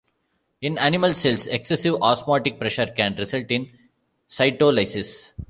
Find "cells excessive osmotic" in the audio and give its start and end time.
1.13-2.59